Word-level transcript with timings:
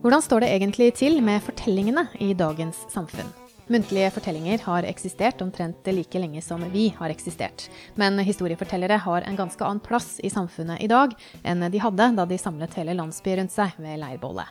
Hvordan 0.00 0.22
står 0.22 0.40
det 0.40 0.48
egentlig 0.54 0.86
til 0.96 1.18
med 1.20 1.42
fortellingene 1.44 2.06
i 2.24 2.30
dagens 2.32 2.78
samfunn? 2.88 3.28
Muntlige 3.68 4.08
fortellinger 4.14 4.62
har 4.64 4.86
eksistert 4.88 5.42
omtrent 5.44 5.90
like 5.92 6.22
lenge 6.22 6.40
som 6.40 6.64
vi 6.72 6.86
har 6.96 7.12
eksistert. 7.12 7.66
Men 8.00 8.16
historiefortellere 8.24 8.96
har 8.96 9.28
en 9.28 9.36
ganske 9.36 9.60
annen 9.60 9.84
plass 9.84 10.16
i 10.24 10.32
samfunnet 10.32 10.80
i 10.80 10.88
dag 10.88 11.12
enn 11.44 11.68
de 11.68 11.84
hadde 11.84 12.08
da 12.16 12.24
de 12.24 12.40
samlet 12.40 12.80
hele 12.80 12.96
landsbyer 12.96 13.42
rundt 13.42 13.52
seg 13.52 13.76
ved 13.76 14.00
leirbålet. 14.00 14.48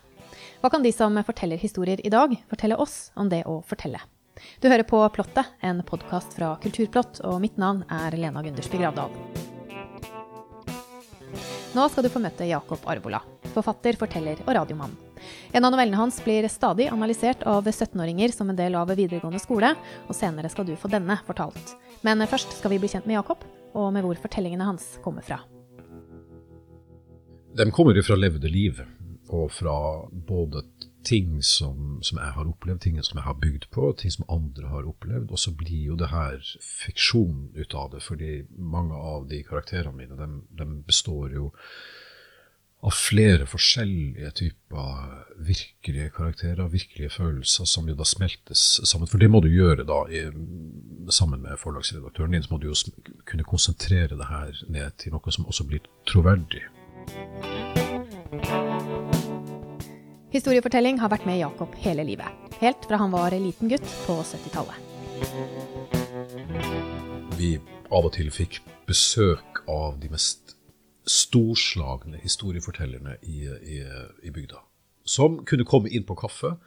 Hva 0.61 0.69
kan 0.69 0.85
de 0.85 0.93
som 0.93 1.17
forteller 1.25 1.57
historier 1.57 2.05
i 2.05 2.13
dag, 2.13 2.37
fortelle 2.53 2.77
oss 2.77 3.09
om 3.17 3.33
det 3.33 3.41
å 3.49 3.63
fortelle? 3.65 4.05
Du 4.61 4.69
hører 4.69 4.85
på 4.85 5.01
Plottet, 5.17 5.49
en 5.65 5.81
podkast 5.81 6.37
fra 6.37 6.59
Kulturplott, 6.61 7.23
og 7.25 7.41
mitt 7.41 7.57
navn 7.57 7.87
er 7.89 8.21
Lena 8.21 8.45
Gundersby 8.45 8.85
Gravdal. 8.85 9.48
Nå 11.69 11.83
skal 11.93 12.01
du 12.01 12.09
få 12.09 12.17
møte 12.17 12.47
Jakob 12.49 12.81
Arvola, 12.89 13.19
forfatter, 13.53 13.93
forteller 13.99 14.39
og 14.47 14.55
radiomann. 14.57 14.95
En 15.53 15.67
av 15.67 15.69
novellene 15.69 15.99
hans 15.99 16.15
blir 16.25 16.47
stadig 16.49 16.87
analysert 16.89 17.43
av 17.45 17.67
17-åringer 17.69 18.33
som 18.33 18.49
en 18.49 18.57
del 18.57 18.73
av 18.79 18.89
videregående 18.89 19.41
skole, 19.43 19.75
og 20.07 20.17
senere 20.17 20.49
skal 20.49 20.65
du 20.65 20.73
få 20.79 20.89
denne 20.89 21.19
fortalt. 21.27 21.75
Men 22.01 22.25
først 22.25 22.57
skal 22.57 22.73
vi 22.73 22.79
bli 22.81 22.89
kjent 22.89 23.05
med 23.05 23.19
Jakob, 23.19 23.45
og 23.77 23.91
med 23.93 24.01
hvor 24.01 24.17
fortellingene 24.17 24.65
hans 24.65 24.95
kommer 25.05 25.21
fra. 25.21 25.43
De 27.53 27.69
kommer 27.75 27.93
jo 27.93 28.05
fra 28.07 28.17
levde 28.17 28.49
liv, 28.49 28.81
og 29.29 29.51
fra 29.53 29.77
både 30.09 30.65
ting 31.09 31.39
som, 31.45 31.99
som, 32.05 32.19
jeg 32.21 32.35
har 32.35 32.49
opplevd, 32.49 32.81
ting 32.85 32.99
som 33.03 33.17
jeg 33.17 33.25
har 33.25 33.39
bygd 33.41 33.69
på, 33.73 33.91
ting 33.97 34.13
som 34.13 34.27
andre 34.29 34.69
har 34.69 34.89
opplevd. 34.89 35.31
Og 35.33 35.41
så 35.41 35.53
blir 35.57 35.91
jo 35.91 35.97
det 35.99 36.11
her 36.13 36.37
fiksjon 36.61 37.49
ut 37.57 37.73
av 37.73 37.95
det, 37.95 38.03
fordi 38.05 38.43
mange 38.57 38.97
av 39.13 39.25
de 39.31 39.41
karakterene 39.47 39.95
mine, 39.97 40.19
de, 40.19 40.43
de 40.59 40.69
består 40.85 41.33
jo 41.33 41.49
av 42.79 42.95
flere 42.95 43.43
forskjellige 43.49 44.29
typer 44.39 45.01
virkelige 45.43 46.13
karakterer, 46.15 46.71
virkelige 46.71 47.11
følelser, 47.11 47.67
som 47.67 47.89
jo 47.91 47.95
da 47.99 48.07
smeltes 48.07 48.63
sammen. 48.87 49.09
For 49.09 49.19
det 49.19 49.31
må 49.31 49.41
du 49.43 49.49
gjøre 49.51 49.83
da, 49.87 49.99
i, 50.07 50.23
sammen 51.11 51.43
med 51.43 51.59
forlagsredaktøren 51.59 52.37
din. 52.37 52.45
Så 52.45 52.53
må 52.53 52.61
du 52.61 52.69
jo 52.69 52.77
kunne 53.27 53.47
konsentrere 53.47 54.15
det 54.15 54.31
her 54.31 54.63
ned 54.71 54.95
til 55.01 55.15
noe 55.15 55.35
som 55.35 55.49
også 55.49 55.67
blir 55.67 55.83
troverdig. 56.07 56.63
Historiefortelling 60.29 60.99
har 61.01 61.09
vært 61.09 61.23
med 61.25 61.39
Jakob 61.39 61.73
hele 61.81 62.03
livet. 62.05 62.29
Helt 62.59 62.83
fra 62.85 62.99
han 63.01 63.09
var 63.09 63.33
liten 63.33 63.71
gutt 63.71 63.87
på 64.05 64.19
70-tallet. 64.21 64.77
Vi 67.39 67.55
av 67.89 68.05
og 68.05 68.13
til 68.13 68.29
fikk 68.29 68.59
besøk 68.85 69.63
av 69.65 69.97
de 70.03 70.11
mest 70.13 70.53
storslagne 71.09 72.21
historiefortellerne 72.21 73.17
i, 73.25 73.47
i, 73.49 73.81
i, 74.21 74.29
bygda. 74.29 74.61
Som 75.01 75.41
kunne 75.49 75.65
komme 75.65 75.89
inn 75.89 76.05
på 76.05 76.19
kaffe, 76.21 76.59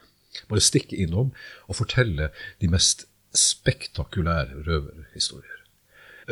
bare 0.50 0.64
stikke 0.64 0.98
innom 0.98 1.30
og 1.68 1.78
fortelle 1.78 2.32
de 2.58 2.70
mest 2.72 3.06
spektakulære 3.30 4.66
røverhistorier. 4.66 5.61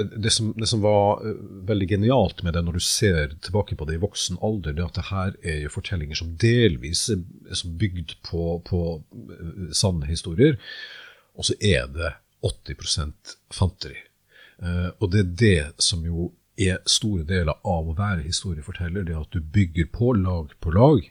Det 0.04 0.32
som, 0.32 0.52
det 0.56 0.68
som, 0.70 0.82
var 0.84 1.22
eh, 1.26 1.36
veldig 1.68 1.88
genialt 1.90 2.42
med 2.46 2.54
det 2.56 2.62
når 2.66 2.78
du 2.78 2.84
ser 2.84 3.34
tilbake 3.44 3.76
på 3.76 3.86
det 3.88 3.98
i 3.98 4.02
voksen 4.02 4.40
alder, 4.44 4.74
det 4.76 4.84
er 4.84 4.90
at 4.90 4.98
det 4.98 5.06
her 5.10 5.36
er 5.42 5.62
jo 5.64 5.72
fortellinger 5.76 6.18
som 6.18 6.34
delvis 6.40 7.06
er, 7.12 7.22
er 7.50 7.62
bygd 7.80 8.16
på, 8.26 8.44
på 8.66 8.82
eh, 8.98 9.70
sanne 9.76 10.08
historier, 10.10 10.58
og 11.36 11.48
så 11.48 11.56
er 11.60 11.88
det 11.94 12.14
80 12.44 13.36
fanteri. 13.52 13.98
Uh, 14.60 14.92
og 15.00 15.12
det 15.12 15.20
er 15.20 15.34
det 15.40 15.84
som 15.84 16.04
jo 16.04 16.30
er 16.60 16.80
store 16.88 17.24
deler 17.28 17.56
av 17.64 17.88
å 17.88 17.96
være 17.96 18.26
historieforteller. 18.26 19.06
Det 19.08 19.16
at 19.16 19.32
du 19.32 19.40
bygger 19.40 19.88
på 19.92 20.12
lag 20.18 20.52
på 20.60 20.72
lag, 20.76 21.06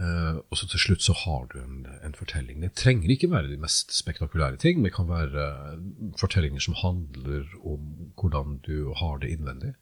eh, 0.00 0.38
og 0.38 0.58
så 0.58 0.68
til 0.70 0.82
slutt 0.82 1.04
så 1.04 1.14
har 1.24 1.46
du 1.52 1.58
en, 1.60 1.86
en, 2.04 2.14
fortelling. 2.14 2.60
Det 2.62 2.74
trenger 2.78 3.12
ikke 3.12 3.30
være 3.32 3.50
de 3.52 3.60
mest 3.60 3.94
spektakulære 3.96 4.60
ting. 4.62 4.84
Det 4.84 4.94
kan 4.94 5.08
være 5.08 5.46
eh, 5.72 5.82
fortellinger 6.20 6.64
som 6.64 6.78
handler 6.82 7.46
om 7.64 8.12
hvordan 8.14 8.60
du 8.66 8.92
har 8.96 9.18
det 9.22 9.34
innvendig. 9.36 9.74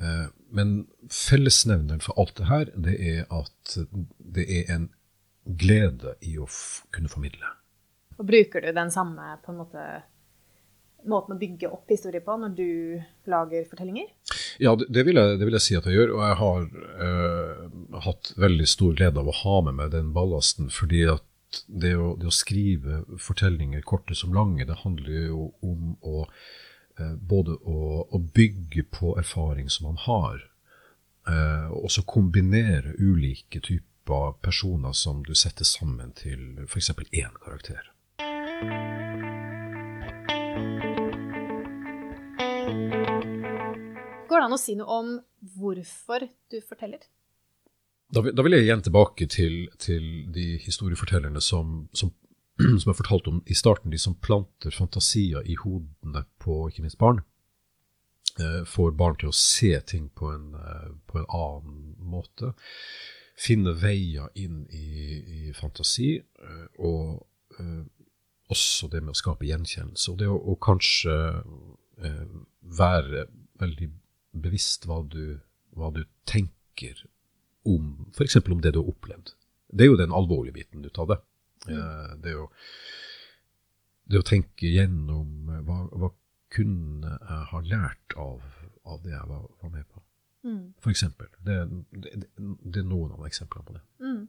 Uh, 0.00 0.30
men 0.48 0.86
fellesnevneren 1.12 2.00
for 2.00 2.16
alt 2.16 2.38
det 2.38 2.46
her, 2.48 2.70
det 2.72 2.94
er 3.04 3.26
at 3.36 3.74
det 4.16 4.46
er 4.48 4.70
en 4.72 4.86
glede 5.44 6.14
i 6.24 6.38
å 6.40 6.46
kunne 6.94 7.10
formidle. 7.12 7.50
Og 8.16 8.24
bruker 8.28 8.64
du 8.64 8.70
den 8.76 8.92
samme 8.92 9.34
på 9.44 9.52
en 9.52 9.60
måte 9.60 9.84
måten 11.08 11.36
å 11.36 11.40
bygge 11.40 11.70
opp 11.70 11.90
historier 11.92 12.22
på 12.24 12.36
når 12.40 12.54
du 12.58 12.70
lager 13.30 13.64
fortellinger? 13.70 14.10
Ja, 14.60 14.74
det, 14.76 15.04
vil, 15.06 15.16
jeg, 15.16 15.38
det 15.40 15.46
vil, 15.46 15.56
jeg, 15.56 15.64
si 15.64 15.76
at 15.78 15.88
jeg 15.88 15.96
gjør. 15.96 16.14
Og 16.18 16.22
jeg 16.26 16.38
har 16.40 16.68
eh, 17.06 17.66
hatt 18.06 18.32
veldig 18.40 18.68
stor 18.68 18.96
glede 18.98 19.22
av 19.22 19.30
å 19.30 19.36
ha 19.42 19.56
med 19.68 19.78
meg 19.78 19.92
den 19.94 20.12
ballasten. 20.16 20.70
fordi 20.74 21.06
at 21.14 21.26
det 21.66 21.94
å, 21.98 22.14
det 22.20 22.28
å 22.30 22.34
skrive 22.34 23.02
fortellinger, 23.18 23.82
korte 23.82 24.14
som 24.14 24.34
lange, 24.34 24.66
det 24.66 24.82
handler 24.84 25.30
jo 25.30 25.50
om 25.66 25.94
å 26.06 26.26
eh, 26.26 27.14
både 27.16 27.56
å, 27.64 28.06
å, 28.06 28.18
bygge 28.18 28.86
på 28.92 29.16
erfaring 29.18 29.70
som 29.72 29.90
man 29.90 30.00
har, 30.06 30.44
eh, 31.26 31.66
og 31.72 31.88
også 31.90 32.06
kombinere 32.06 32.94
ulike 32.98 33.60
typer 33.60 34.36
personer 34.42 34.94
som 34.96 35.24
du 35.26 35.34
setter 35.38 35.66
sammen 35.66 36.12
til 36.18 36.64
f.eks. 36.66 36.90
én 37.10 37.36
karakter. 37.44 37.90
Går 44.40 44.46
det 44.46 44.52
an 44.54 44.56
å 44.56 44.64
si 44.64 44.72
noe 44.72 44.94
om 44.96 45.08
hvorfor 45.60 46.22
du 46.48 46.54
forteller? 46.64 47.02
Da 48.08 48.22
da 48.24 48.44
vil 48.46 48.54
jeg 48.56 48.64
igjen 48.64 48.80
tilbake 48.86 49.26
til, 49.28 49.66
til 49.76 50.06
de 50.32 50.54
historiefortellerne 50.64 51.42
som, 51.44 51.90
som, 51.92 52.14
som, 52.80 52.86
jeg 52.88 52.96
fortalte 53.02 53.28
om 53.34 53.42
i 53.44 53.56
starten, 53.58 53.92
de 53.92 54.00
som 54.00 54.16
planter 54.16 54.72
fantasier 54.72 55.44
i 55.44 55.58
hodene 55.60 56.24
på 56.40 56.56
ikke 56.70 56.86
minst 56.86 56.96
barn. 56.96 57.20
Eh, 58.40 58.64
får 58.64 58.96
barn 58.96 59.20
til 59.20 59.28
å 59.28 59.36
se 59.36 59.74
ting 59.92 60.08
på 60.16 60.32
en, 60.32 60.56
eh, 60.56 60.88
på 61.04 61.20
en 61.20 61.28
annen 61.28 61.84
måte. 62.00 62.54
Finne 63.36 63.76
veier 63.76 64.32
inn 64.40 64.64
i, 64.72 65.20
i 65.20 65.52
fantasi. 65.60 66.14
Eh, 66.16 66.66
og 66.80 67.60
eh, 67.60 67.84
også 68.48 68.88
det 68.88 69.04
med 69.04 69.12
å 69.12 69.20
skape 69.20 69.52
gjenkjennelse. 69.52 70.14
Og 70.14 70.22
det 70.24 70.32
å, 70.32 70.40
å 70.40 70.56
kanskje 70.56 71.22
eh, 72.00 72.28
være 72.80 73.28
veldig 73.60 73.92
bevisst 74.30 74.86
hva 74.88 75.00
du, 75.06 75.40
hva 75.76 75.90
du 75.94 76.04
tenker 76.28 77.04
om 77.68 78.10
f.eks. 78.14 78.36
om 78.36 78.60
det 78.60 78.74
du 78.74 78.80
har 78.80 78.92
opplevd. 78.92 79.34
Det 79.70 79.84
er 79.84 79.92
jo 79.92 79.98
den 80.00 80.14
alvorlige 80.16 80.56
biten 80.60 80.84
ut 80.84 80.98
av 80.98 81.12
det. 81.12 81.18
Mm. 81.68 81.76
Eh, 81.76 82.12
det, 82.24 82.36
å, 82.36 82.46
det 84.10 84.20
å 84.20 84.26
tenke 84.26 84.70
gjennom 84.70 85.50
eh, 85.50 85.64
hva, 85.66 85.82
hva 85.92 86.12
kunne 86.50 87.16
jeg 87.16 87.48
ha 87.52 87.60
lært 87.62 88.16
av, 88.18 88.40
av 88.82 89.02
det 89.04 89.12
jeg 89.14 89.26
var, 89.30 89.44
var 89.62 89.74
med 89.74 89.86
på. 89.86 90.02
Mm. 90.44 90.72
For 90.80 90.90
eksempel. 90.90 91.28
Det, 91.44 91.56
det, 91.90 92.14
det, 92.40 92.80
er 92.80 92.88
noen 92.88 93.12
av 93.12 93.26
eksemplene 93.28 93.66
på 93.66 93.76
det. 93.76 93.82
Mm. 94.00 94.22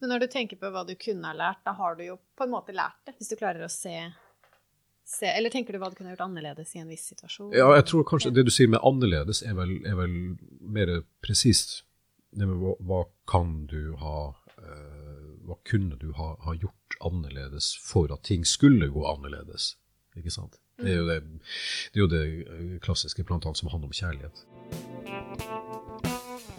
Men 0.00 0.12
når 0.12 0.22
du 0.22 0.28
tenker 0.32 0.60
på 0.60 0.70
hva 0.72 0.84
du 0.86 0.94
kunne 1.00 1.32
ha 1.32 1.36
lært, 1.36 1.64
da 1.66 1.74
har 1.76 1.98
du 1.98 2.04
jo 2.06 2.20
på 2.38 2.46
en 2.46 2.54
måte 2.54 2.76
lært 2.76 3.02
det. 3.08 3.16
Hvis 3.18 3.32
du 3.32 3.36
klarer 3.40 3.66
å 3.66 3.72
se 3.72 3.96
se 5.06 5.26
Eller 5.30 5.50
tenker 5.50 5.72
du 5.72 5.80
hva 5.82 5.90
du 5.90 5.96
kunne 5.98 6.12
gjort 6.14 6.26
annerledes 6.26 6.74
i 6.76 6.82
en 6.82 6.90
viss 6.90 7.06
situasjon? 7.12 7.52
Ja, 7.54 7.68
jeg 7.78 7.86
tror 7.90 8.06
kanskje 8.08 8.32
det 8.34 8.46
du 8.48 8.52
sier 8.54 8.70
med 8.72 8.82
annerledes, 8.86 9.42
er 9.46 9.54
vel, 9.58 9.78
er 9.86 9.98
vel 9.98 10.16
mer 10.60 10.92
presist. 11.24 11.82
Hva, 12.36 12.74
hva, 12.84 13.04
kan 13.30 13.62
du 13.70 13.94
ha 14.02 14.18
uh, 14.34 15.30
Hva 15.46 15.56
kunne 15.64 15.96
du 15.96 16.10
ha, 16.18 16.34
ha, 16.44 16.52
gjort 16.58 16.98
annerledes 17.06 17.70
for 17.80 18.12
at 18.12 18.26
ting 18.28 18.44
skulle 18.44 18.90
gå 18.92 19.06
annerledes? 19.08 19.76
Ikke 20.18 20.34
sant? 20.34 20.58
Det 20.76 20.90
er 20.92 20.98
jo 20.98 21.06
det, 21.08 21.20
det, 21.94 21.96
er 21.96 22.02
jo 22.02 22.10
det 22.12 22.80
klassiske, 22.84 23.24
blant 23.24 23.46
annet 23.46 23.62
som 23.62 23.70
handler 23.72 23.88
om 23.88 23.96
kjærlighet. 23.96 24.42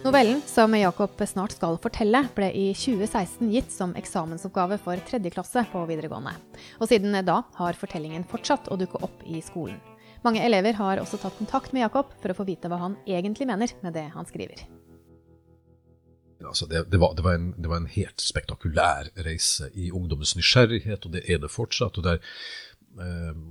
Novellen 0.07 0.41
som 0.45 0.71
Jakob 0.71 1.19
snart 1.27 1.51
skal 1.51 1.75
fortelle, 1.83 2.21
ble 2.31 2.47
i 2.55 2.69
2016 2.71 3.49
gitt 3.51 3.73
som 3.75 3.91
eksamensoppgave 3.99 4.77
for 4.79 5.01
tredje 5.03 5.33
klasse 5.35 5.65
på 5.67 5.81
videregående. 5.89 6.31
Og 6.79 6.87
siden 6.87 7.17
da 7.27 7.41
har 7.57 7.75
fortellingen 7.75 8.23
fortsatt 8.31 8.69
å 8.71 8.77
dukke 8.79 9.01
opp 9.03 9.25
i 9.27 9.41
skolen. 9.43 9.81
Mange 10.23 10.45
elever 10.47 10.79
har 10.79 11.01
også 11.01 11.19
tatt 11.19 11.35
kontakt 11.35 11.75
med 11.75 11.83
Jakob 11.83 12.15
for 12.21 12.31
å 12.31 12.37
få 12.39 12.47
vite 12.47 12.71
hva 12.71 12.79
han 12.85 12.95
egentlig 13.03 13.49
mener 13.51 13.75
med 13.83 13.97
det 13.99 14.05
han 14.15 14.31
skriver. 14.31 14.63
Altså 16.39 16.71
det, 16.71 16.85
det, 16.87 17.03
var, 17.03 17.19
det, 17.19 17.27
var 17.27 17.35
en, 17.41 17.51
det, 17.57 17.67
var, 17.67 17.83
en, 17.83 17.91
helt 17.97 18.23
spektakulær 18.23 19.11
reise 19.27 19.67
i 19.75 19.91
ungdommens 19.91 20.37
nysgjerrighet, 20.39 21.03
og 21.03 21.19
det 21.19 21.27
er 21.27 21.43
det 21.43 21.51
fortsatt. 21.51 21.99
og 21.99 22.07
der, 22.07 22.23
eh, 22.95 23.45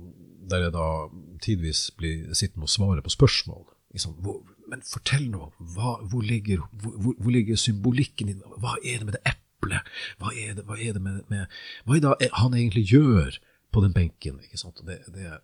der 0.49 0.65
jeg 0.65 0.77
da 0.81 0.91
tidvis 1.37 1.91
blir 2.01 2.33
sittende 2.33 2.65
og 2.65 2.77
svare 2.79 3.05
på 3.05 3.13
spørsmål. 3.13 3.67
Liksom, 3.93 4.17
hvor, 4.25 4.41
men 4.67 4.83
fortell 4.85 5.27
nå, 5.31 5.49
hva, 5.75 5.97
hvor, 6.11 6.23
ligger, 6.25 6.63
hvor, 6.81 7.13
hvor, 7.15 7.31
ligger, 7.33 7.59
symbolikken 7.59 8.31
din? 8.31 8.41
Hva 8.61 8.75
er 8.83 9.01
det 9.01 9.09
med 9.09 9.17
det 9.17 9.23
eplet? 9.31 9.91
Hva 10.21 10.33
er 10.35 10.57
det, 10.57 10.65
hva 10.67 10.79
er 10.79 10.97
det 10.97 11.03
med, 11.03 11.21
med, 11.31 11.59
Hva 11.87 11.97
er 11.97 12.03
det 12.07 12.31
han 12.35 12.57
egentlig 12.57 12.87
gjør 12.91 13.39
på 13.73 13.83
den 13.85 13.95
benken? 13.95 14.41
ikke 14.43 14.59
sant? 14.61 14.83
Det, 14.87 14.99
det, 15.13 15.37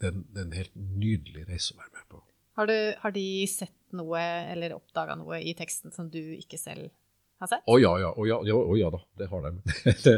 det, 0.00 0.12
er 0.12 0.44
en 0.44 0.56
helt 0.56 0.74
nydelig 0.76 1.46
reise 1.48 1.74
å 1.74 1.80
være 1.80 1.92
med 1.92 2.06
på. 2.12 2.22
Har, 2.56 2.70
du, 2.70 2.78
har 3.02 3.12
de 3.12 3.26
sett 3.52 3.76
noe 3.96 4.20
eller 4.52 4.76
oppdaga 4.76 5.16
noe 5.20 5.42
i 5.44 5.52
teksten 5.56 5.92
som 5.92 6.08
du 6.12 6.22
ikke 6.38 6.60
selv 6.60 6.88
har 7.42 7.50
sett? 7.50 7.64
Å 7.68 7.76
ja, 7.80 7.92
ja, 8.00 8.12
å, 8.16 8.26
ja, 8.28 8.38
å, 8.40 8.76
ja 8.80 8.88
da, 8.92 9.02
det 9.20 9.28
har 9.32 9.44
de. 9.44 9.74
det, 10.06 10.14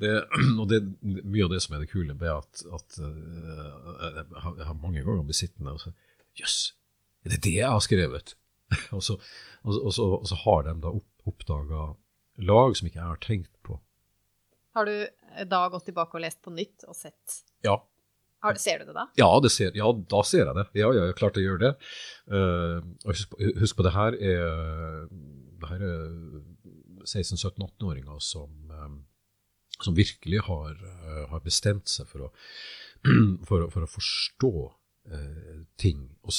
det, 0.00 0.12
og 0.56 0.64
det, 0.70 0.80
mye 1.04 1.48
av 1.48 1.52
det 1.52 1.60
som 1.64 1.76
er 1.76 1.84
det 1.84 1.90
kule, 1.92 2.16
er 2.16 2.38
at, 2.38 2.64
at 2.78 3.00
uh, 3.04 4.22
jeg 4.56 4.68
har 4.70 4.78
mange 4.80 5.04
ganger 5.04 5.26
blitt 5.28 5.42
sittende 5.42 5.76
og 5.76 5.84
sagt 5.84 6.08
Jøss, 6.40 6.72
er 7.24 7.34
det 7.34 7.42
det 7.46 7.56
jeg 7.58 7.70
har 7.70 7.82
skrevet? 7.84 8.34
og, 8.96 9.02
så, 9.04 9.18
og, 9.62 9.72
og, 9.76 9.92
så, 9.94 10.08
og, 10.18 10.26
så, 10.28 10.38
har 10.44 10.66
de 10.68 10.76
da 10.82 10.92
opp, 11.00 11.08
oppdaga 11.28 11.92
lag 12.42 12.76
som 12.76 12.88
ikke 12.88 13.00
jeg 13.00 13.10
har 13.10 13.22
tenkt 13.22 13.54
på. 13.66 13.78
Har 14.76 14.88
du 14.88 14.94
da 15.48 15.66
gått 15.72 15.90
tilbake 15.90 16.16
og 16.16 16.24
lest 16.24 16.40
på 16.44 16.52
nytt 16.54 16.86
og 16.88 16.96
sett? 16.96 17.42
Ja. 17.64 17.76
Har, 18.42 18.56
ser 18.58 18.80
du 18.80 18.88
det 18.88 18.96
da? 18.96 19.04
Ja, 19.20 19.28
det 19.42 19.52
ser, 19.54 19.76
ja, 19.78 19.86
da 20.10 20.22
ser 20.26 20.48
jeg 20.48 20.56
det. 20.56 20.64
Ja, 20.80 20.88
ja, 20.90 21.04
jeg 21.06 21.18
klart 21.20 21.36
jeg 21.38 21.46
gjør 21.46 21.60
det. 21.62 21.72
Uh, 22.26 22.80
husk, 23.06 23.30
på, 23.30 23.38
husk 23.60 23.78
på, 23.78 23.84
det 23.86 23.92
her 23.94 24.16
er, 24.18 25.04
er 25.68 25.84
16-17-18-åringer 27.06 28.18
som, 28.24 28.50
um, 28.72 28.96
som, 29.78 29.94
virkelig 29.94 30.42
har, 30.48 30.74
uh, 30.74 31.22
har, 31.30 31.44
bestemt 31.44 31.92
seg 31.92 32.10
for 32.10 32.26
å, 32.26 32.32
for 33.48 33.68
for 33.70 33.86
å 33.86 33.92
forstå 33.92 34.52
uh, 35.14 35.62
ting 35.78 36.08
og 36.26 36.34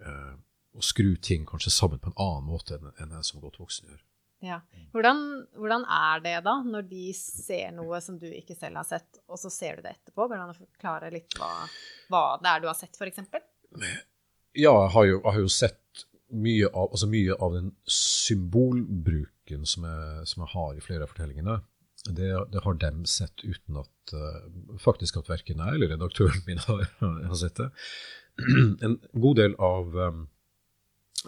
sammenhenger. 0.00 0.46
og 0.70 0.84
skru 0.86 1.16
ting 1.18 1.42
kanskje 1.48 1.72
sammen 1.74 1.98
på 1.98 2.12
en 2.12 2.20
annen 2.22 2.46
måte 2.46 2.76
enn, 2.76 2.92
enn 3.02 3.16
jeg 3.16 3.26
som 3.26 3.40
godt 3.42 3.58
voksen 3.58 3.88
gjør. 3.90 4.02
Ja. 4.40 4.60
Hvordan, 4.94 5.18
hvordan, 5.58 5.82
er 5.84 6.22
det 6.24 6.36
da, 6.46 6.54
når 6.64 6.86
de 6.88 7.10
ser 7.16 7.74
noe 7.76 8.00
som 8.00 8.16
du 8.18 8.26
ikke 8.30 8.56
selv 8.56 8.80
har 8.80 8.86
sett, 8.88 9.20
og 9.28 9.40
så 9.40 9.50
ser 9.52 9.76
du 9.76 9.84
det 9.84 9.96
etterpå? 9.98 10.24
Går 10.24 10.38
det 10.38 10.44
an 10.46 10.54
å 10.54 10.56
forklare 10.56 11.10
litt 11.12 11.36
hva, 11.38 11.50
hva 12.12 12.22
det 12.40 12.52
er 12.52 12.62
du 12.62 12.70
har 12.70 12.78
sett, 12.78 12.96
f.eks.? 12.96 13.20
Ja, 14.56 14.72
jeg 14.72 14.92
har, 14.94 15.08
jo, 15.10 15.18
jeg 15.18 15.34
har 15.34 15.42
jo, 15.44 15.50
sett 15.52 16.06
mye 16.30 16.70
av, 16.70 16.88
altså 16.88 17.10
mye 17.10 17.36
av 17.42 17.58
den 17.58 17.74
symbolbruken 17.90 19.66
som 19.68 19.84
jeg, 19.86 20.24
som 20.30 20.46
jeg, 20.46 20.52
har 20.54 20.78
i 20.78 20.84
flere 20.84 21.04
av 21.04 21.12
fortellingene. 21.12 21.58
Det, 22.08 22.30
det 22.48 22.62
har 22.64 22.80
dem 22.80 23.02
sett 23.04 23.44
uten 23.44 23.76
at 23.82 24.14
uh, 24.16 24.78
faktisk 24.80 25.18
at 25.20 25.28
verken 25.28 25.60
jeg 25.60 25.76
eller 25.76 25.92
redaktøren 25.92 26.40
min 26.46 26.62
har, 26.64 26.86
har 27.02 27.36
sett 27.36 27.60
det. 27.60 27.68
En 28.86 28.98
god 29.12 29.36
del 29.36 29.54
av 29.58 29.96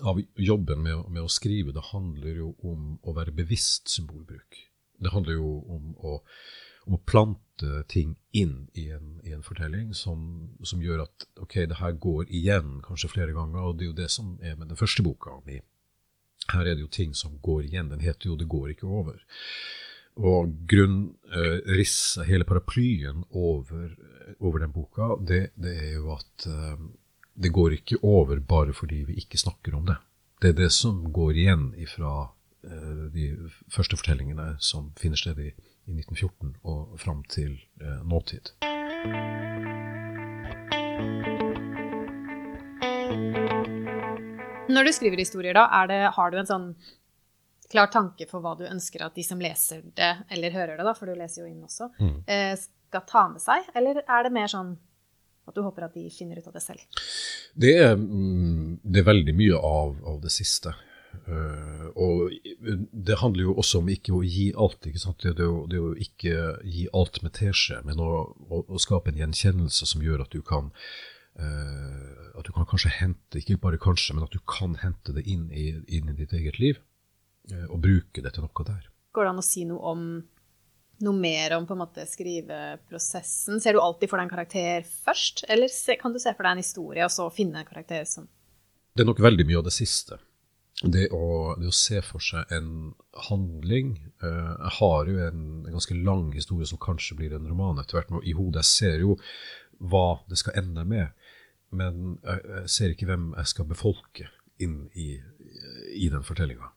av 0.00 0.20
jobben 0.36 0.82
med, 0.82 1.04
med, 1.10 1.22
å 1.22 1.28
skrive, 1.28 1.72
det 1.72 1.90
handler 1.92 2.38
jo 2.38 2.52
om 2.64 2.94
å 3.02 3.14
være 3.16 3.34
bevisst 3.36 3.90
symbolbruk. 3.92 4.60
Det 5.02 5.12
handler 5.12 5.36
jo 5.36 5.50
om 5.74 5.90
å, 5.98 6.14
om 6.86 6.96
å 6.96 7.02
plante 7.08 7.82
ting 7.92 8.14
inn 8.32 8.70
i 8.78 8.88
en, 8.94 9.18
i 9.26 9.34
en 9.34 9.44
fortelling 9.44 9.92
som, 9.96 10.22
som, 10.64 10.82
gjør 10.82 11.04
at 11.04 11.26
ok, 11.42 11.58
det 11.68 11.80
her 11.82 11.98
går 12.00 12.30
igjen 12.30 12.80
kanskje 12.86 13.12
flere 13.12 13.36
ganger, 13.36 13.68
og 13.68 13.76
det 13.76 13.86
er 13.86 13.92
jo 13.92 14.00
det 14.00 14.10
som 14.14 14.34
er 14.40 14.56
med 14.56 14.72
den 14.72 14.80
første 14.80 15.04
boka 15.04 15.36
mi. 15.46 15.60
Her 16.50 16.66
er 16.66 16.74
det 16.74 16.86
jo 16.86 16.90
ting 16.90 17.12
som 17.14 17.36
går 17.42 17.68
igjen. 17.68 17.92
Den 17.92 18.02
heter 18.02 18.32
jo 18.32 18.36
'Det 18.36 18.48
går 18.48 18.72
ikke 18.72 18.88
over'. 18.88 19.20
Og 20.16 20.50
grunnrisset, 20.68 22.22
eh, 22.22 22.28
hele 22.28 22.44
paraplyen 22.44 23.24
over, 23.30 23.94
over 24.40 24.58
den 24.58 24.72
boka, 24.72 25.16
det, 25.24 25.50
det, 25.56 25.72
er 25.72 25.94
jo 25.94 26.12
at 26.12 26.46
det 27.34 27.48
går 27.48 27.78
ikke 27.78 28.00
over 28.02 28.40
bare 28.40 28.74
fordi 28.76 29.04
vi 29.08 29.18
ikke 29.22 29.38
snakker 29.38 29.74
om 29.74 29.86
det. 29.86 29.96
Det 30.42 30.52
er 30.52 30.58
det 30.64 30.70
som 30.74 31.04
går 31.12 31.36
igjen 31.38 31.68
fra 31.88 32.12
eh, 32.66 33.04
de 33.14 33.28
første 33.72 33.96
fortellingene 33.96 34.56
som 34.60 34.90
finner 35.00 35.16
sted 35.16 35.38
i, 35.38 35.52
i 35.86 35.94
1914 35.96 36.56
og 36.62 36.98
fram 37.00 37.22
til 37.30 37.56
eh, 37.80 38.02
nåtid. 38.04 38.52
Når 44.72 44.88
du 44.88 44.92
skriver 44.92 45.20
historier, 45.20 45.54
da, 45.54 45.68
det, 45.88 46.02
har 46.16 46.30
du 46.32 46.38
en 46.40 46.48
sånn 46.48 46.68
klar 47.72 47.88
tanke 47.92 48.26
for 48.28 48.44
hva 48.44 48.54
du 48.58 48.64
ønsker 48.68 49.04
at 49.04 49.16
de 49.16 49.24
som 49.24 49.40
leser 49.40 49.82
det, 49.96 50.14
eller 50.32 50.52
hører 50.52 50.78
det, 50.78 50.86
da, 50.86 50.94
for 50.96 51.08
du 51.08 51.16
leser 51.16 51.44
jo 51.44 51.50
inn 51.50 51.64
også, 51.64 51.88
mm. 51.98 52.16
eh, 52.26 52.54
skal 52.58 53.04
ta 53.08 53.26
med 53.32 53.42
seg? 53.42 53.68
Eller 53.78 54.02
er 54.02 54.26
det 54.26 54.32
mer 54.34 54.50
sånn 54.52 54.74
at 55.48 55.56
du 55.56 55.62
håper 55.64 55.88
at 55.88 55.96
de 55.98 56.06
finner 56.14 56.38
ut 56.38 56.46
av 56.46 56.54
det 56.54 56.62
selv? 56.62 57.02
Det 57.58 57.74
er, 57.82 57.94
mm, 57.98 58.80
det 58.82 59.02
er 59.02 59.08
veldig 59.08 59.34
mye 59.36 59.58
av, 59.58 59.96
av 60.12 60.20
det 60.22 60.32
siste. 60.34 60.74
Uh, 61.28 61.88
og 61.92 62.32
det 62.92 63.18
handler 63.20 63.44
jo 63.44 63.56
også 63.60 63.82
om 63.82 63.90
ikke 63.92 64.14
å 64.16 64.22
gi 64.24 64.48
alt. 64.58 64.86
ikke 64.88 65.02
sant? 65.02 65.22
Det, 65.22 65.46
å, 65.46 65.64
det 65.70 65.80
å 65.82 65.92
ikke 65.94 66.62
gi 66.66 66.86
alt 66.96 67.20
med 67.24 67.34
teskje, 67.36 67.82
men 67.86 68.00
å, 68.02 68.12
å, 68.48 68.62
å, 68.62 68.80
skape 68.80 69.12
en 69.12 69.20
gjenkjennelse 69.20 69.88
som 69.88 70.02
gjør 70.04 70.24
at 70.24 70.32
du 70.34 70.40
kan 70.46 70.72
uh, 70.72 72.32
at 72.38 72.48
du 72.48 72.52
kan 72.56 72.66
kanskje 72.68 72.94
hente, 72.96 73.42
ikke 73.42 73.60
bare 73.62 73.80
kanskje, 73.82 74.16
men 74.16 74.26
at 74.26 74.34
du 74.34 74.40
kan 74.48 74.78
hente 74.80 75.14
det 75.14 75.26
inn 75.28 75.48
i, 75.52 75.68
inn 75.86 76.10
i 76.10 76.16
ditt 76.16 76.32
eget 76.38 76.58
liv. 76.62 76.80
Uh, 77.50 77.66
og 77.68 77.82
bruke 77.84 78.24
det 78.24 78.34
til 78.34 78.46
noe 78.46 78.66
der. 78.66 78.88
Går 79.12 79.26
det 79.26 79.34
an 79.34 79.42
å 79.42 79.44
si 79.44 79.66
noe 79.68 79.92
om 79.92 80.06
noe 81.04 81.18
mer 81.18 81.56
om 81.56 81.66
på 81.68 81.76
en 81.76 81.82
måte 81.82 82.04
skriveprosessen? 82.08 83.60
Ser 83.62 83.76
du 83.76 83.82
alltid 83.82 84.10
for 84.10 84.18
deg 84.18 84.28
en 84.28 84.34
karakter 84.34 84.84
først, 84.86 85.44
eller 85.52 85.72
kan 86.00 86.14
du 86.14 86.20
se 86.22 86.34
for 86.34 86.46
deg 86.46 86.56
en 86.56 86.62
historie 86.64 87.06
og 87.06 87.14
så 87.14 87.28
finne 87.34 87.62
en 87.62 87.68
karakter 87.68 88.06
som 88.08 88.28
Det 88.92 89.04
er 89.04 89.08
nok 89.08 89.22
veldig 89.24 89.46
mye 89.48 89.62
av 89.62 89.66
det 89.68 89.74
siste. 89.74 90.18
Det 90.82 91.06
å, 91.14 91.54
det 91.60 91.68
å 91.70 91.76
se 91.76 92.00
for 92.02 92.22
seg 92.24 92.50
en 92.50 92.70
handling 93.28 93.92
uh, 94.24 94.56
Jeg 94.56 94.72
har 94.80 95.10
jo 95.10 95.18
en, 95.28 95.42
en, 95.62 95.74
ganske 95.76 95.94
lang 95.94 96.32
historie 96.34 96.66
som 96.66 96.80
kanskje 96.82 97.18
blir 97.20 97.36
en 97.36 97.46
roman 97.46 97.78
etter 97.78 98.00
hvert 98.00 98.10
i 98.26 98.34
hodet. 98.34 98.64
Jeg 98.64 98.70
ser 98.70 99.04
jo 99.04 99.18
hva 99.78 100.22
det 100.30 100.40
skal 100.40 100.58
ende 100.58 100.84
med, 100.88 101.12
men 101.70 102.16
jeg, 102.24 102.42
jeg 102.56 102.72
ser 102.74 102.94
ikke 102.94 103.10
hvem 103.12 103.30
jeg 103.36 103.52
skal 103.52 103.68
befolke 103.70 104.28
inn 104.62 104.86
i, 104.98 105.14
i 105.98 106.10
den 106.10 106.26
fortellinga. 106.26 106.71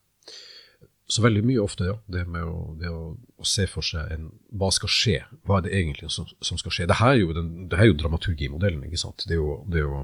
Så 1.08 1.22
veldig 1.22 1.44
mye 1.46 1.62
ofte, 1.62 1.86
ja. 1.86 1.96
Det 2.10 2.24
med 2.26 2.48
å, 2.50 2.60
det 2.80 2.90
å, 2.90 3.14
å 3.14 3.46
se 3.46 3.68
for 3.70 3.86
seg 3.86 4.10
en, 4.16 4.30
hva 4.58 4.72
skal 4.74 4.90
skje. 4.90 5.20
Hva 5.46 5.60
er 5.60 5.68
det 5.68 5.74
egentlig 5.78 6.10
som, 6.14 6.30
som 6.42 6.58
skal 6.58 6.74
skje? 6.74 6.88
Det 6.90 6.98
her 6.98 7.14
er 7.14 7.22
jo, 7.22 7.34
den, 7.38 7.52
det 7.70 7.78
er 7.78 7.92
jo 7.92 7.98
dramaturgimodellen. 8.02 8.88
ikke 8.88 9.02
sant? 9.04 9.28
Det 9.30 9.38
er 9.38 9.42
jo, 9.42 9.60
det 9.70 9.84
er 9.84 9.86
jo 9.86 10.02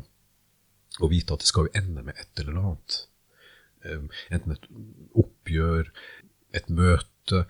å 1.02 1.10
vite 1.10 1.34
at 1.34 1.42
det 1.42 1.50
skal 1.50 1.68
jo 1.68 1.74
ende 1.82 2.06
med 2.06 2.22
et 2.22 2.44
eller 2.44 2.60
annet. 2.62 3.00
Enten 4.30 4.54
et 4.54 4.70
oppgjør, 5.18 5.90
et 6.54 6.70
møte, 6.70 7.46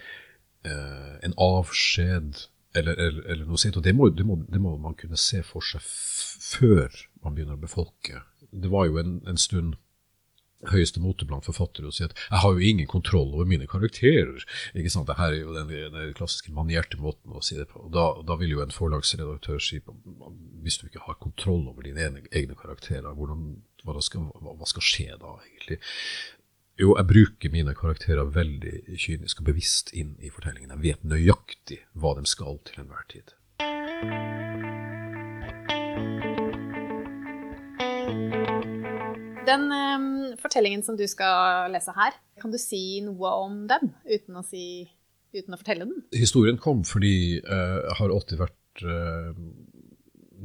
uh, 0.68 1.14
en 1.26 1.36
avskjed 1.42 2.46
eller, 2.78 2.96
eller, 2.96 3.24
eller 3.26 3.48
noe 3.50 3.60
sånt. 3.60 3.80
Og 3.82 3.84
det 3.84 3.96
må, 3.98 4.08
det, 4.16 4.26
må, 4.28 4.38
det 4.48 4.62
må, 4.64 4.78
man 4.80 4.96
kunne 5.00 5.20
se 5.20 5.42
for 5.44 5.66
seg 5.66 5.84
før 5.84 6.96
man 7.26 7.36
begynner 7.36 7.60
å 7.60 7.64
befolke. 7.66 8.24
Det 8.52 8.72
var 8.72 8.88
jo 8.88 9.00
en, 9.02 9.18
en 9.28 9.40
stund 9.40 9.76
høyeste 10.70 11.02
mote 11.02 11.26
blant 11.26 11.48
forfattere 11.48 11.90
å 11.90 11.94
si 11.96 12.04
at 12.06 12.14
'jeg 12.14 12.42
har 12.44 12.52
jo 12.54 12.60
ingen 12.60 12.88
kontroll 12.88 13.34
over 13.34 13.46
mine 13.46 13.68
karakterer'. 13.68 14.46
ikke 14.76 14.92
sant? 14.92 15.08
Dette 15.08 15.22
er 15.22 15.42
jo 15.42 15.54
den, 15.54 15.68
den 15.68 16.14
klassiske 16.14 16.52
manierte 16.52 16.98
måten 16.98 17.32
å 17.34 17.42
si 17.44 17.56
det 17.56 17.68
på. 17.70 17.90
Da, 17.92 18.22
da, 18.22 18.36
vil 18.36 18.52
jo 18.52 18.62
en 18.62 18.72
forlagsredaktør 18.72 19.60
si 19.60 19.82
hvis 20.62 20.78
du 20.78 20.88
ikke 20.88 21.06
har 21.08 21.16
kontroll 21.16 21.68
over 21.68 21.82
dine 21.82 22.00
egne, 22.32 22.56
karakterer, 22.56 23.14
hvordan, 23.14 23.64
hva, 23.84 24.02
skal, 24.02 24.30
hva, 24.42 24.68
skal, 24.68 24.82
skje 24.82 25.18
da, 25.18 25.40
egentlig? 25.48 25.80
Jo, 26.80 26.96
jeg 26.98 27.08
bruker 27.08 27.52
mine 27.54 27.76
karakterer 27.76 28.26
veldig 28.26 28.98
kynisk 28.98 29.42
og 29.42 29.46
bevisst 29.52 29.94
inn 29.94 30.16
i 30.22 30.30
fortellingen. 30.30 30.72
Jeg 30.78 30.86
vet 30.86 31.04
nøyaktig 31.04 31.82
hva 31.94 32.16
de 32.18 32.26
skal 32.26 32.62
til 32.66 32.86
enhver 32.86 33.06
tid. 33.10 33.36
Den 39.46 39.72
um, 39.72 40.38
fortellingen 40.38 40.84
som 40.86 40.98
du 40.98 41.08
skal 41.10 41.72
lese 41.74 41.94
her, 41.98 42.14
kan 42.42 42.54
du 42.54 42.60
si 42.62 43.02
noe 43.02 43.32
om 43.42 43.64
den 43.70 43.90
uten 44.06 44.38
å, 44.38 44.44
si, 44.46 44.86
uten 45.34 45.56
å 45.56 45.60
fortelle 45.60 45.88
den? 45.90 46.04
Historien 46.14 46.60
kom 46.62 46.84
fordi 46.86 47.42
uh, 47.42 47.80
jeg 47.82 47.98
har 47.98 48.14
alltid 48.14 48.42
vært 48.44 48.84
uh, 48.86 49.34